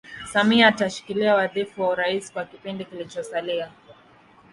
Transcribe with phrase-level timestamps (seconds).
[0.33, 3.71] Samia atashikilia wadhifa wa urais kwa kipindi kilichosalia